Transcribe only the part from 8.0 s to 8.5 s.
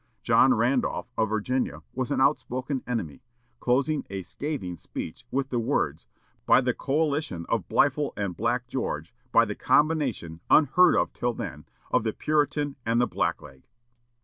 and